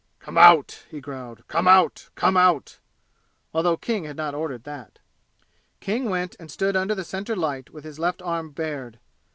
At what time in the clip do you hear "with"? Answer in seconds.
7.69-7.83